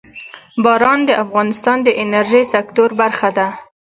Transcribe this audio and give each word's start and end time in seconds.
باران 0.63 0.99
د 1.09 1.11
افغانستان 1.23 1.77
د 1.83 1.89
انرژۍ 2.03 2.43
سکتور 2.53 2.89
برخه 3.01 3.29
ده. 3.37 3.47